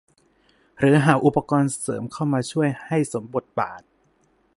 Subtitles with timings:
[0.77, 3.81] หรือหาอุปกรณ์เสริมเข้ามาช่วยให้สมบทบาท